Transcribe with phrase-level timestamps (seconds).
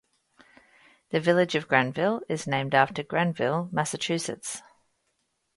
[1.11, 4.63] The village of Granville is named after Granville, Massachusetts.